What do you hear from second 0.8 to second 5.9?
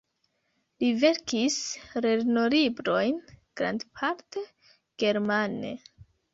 Li verkis lernolibrojn grandparte germane.